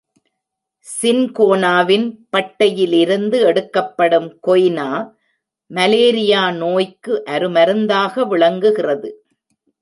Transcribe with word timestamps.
சின்கோனாவின் 1.01 2.07
பட்டையிலிருந்து 2.37 3.39
எடுக்கப்படும் 3.41 4.39
கொய்னா, 4.47 5.11
மலேரியா 5.71 6.51
நோய்க்கு 6.51 7.23
அருமருந்தாக 7.29 8.27
விளங்குகிறது. 8.27 9.25